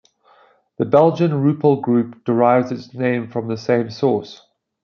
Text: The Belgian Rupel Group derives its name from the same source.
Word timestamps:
The 0.79 0.85
Belgian 0.85 1.29
Rupel 1.29 1.79
Group 1.79 2.25
derives 2.25 2.71
its 2.71 2.91
name 2.91 3.27
from 3.29 3.47
the 3.49 3.55
same 3.55 3.91
source. 3.91 4.41